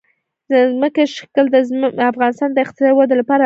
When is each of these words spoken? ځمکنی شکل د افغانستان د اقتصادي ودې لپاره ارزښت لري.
ځمکنی 0.51 1.05
شکل 1.17 1.45
د 1.53 1.55
افغانستان 2.11 2.49
د 2.53 2.57
اقتصادي 2.63 2.91
ودې 2.95 3.15
لپاره 3.19 3.19
ارزښت 3.21 3.29
لري. 3.39 3.39